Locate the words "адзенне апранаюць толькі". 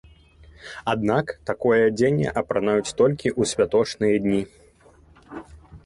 1.89-3.35